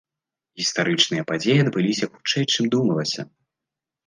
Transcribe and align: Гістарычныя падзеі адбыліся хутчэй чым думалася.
Гістарычныя 0.61 1.23
падзеі 1.31 1.59
адбыліся 1.65 2.09
хутчэй 2.15 2.49
чым 2.53 2.63
думалася. 2.79 3.21